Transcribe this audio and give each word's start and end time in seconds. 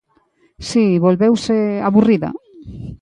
Si, 0.69 0.85
volveuse... 1.05 1.57
aburrida. 1.89 2.29